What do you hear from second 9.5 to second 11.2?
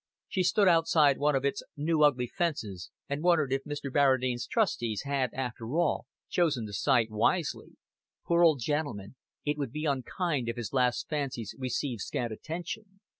would be unkind if his last